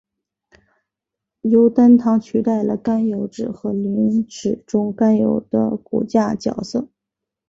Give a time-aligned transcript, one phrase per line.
[1.41, 6.89] 由单糖取代了甘油酯和磷脂中甘油的骨架角色。